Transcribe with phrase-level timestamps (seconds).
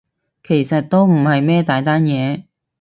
[0.43, 2.45] 其實都唔係咩大單嘢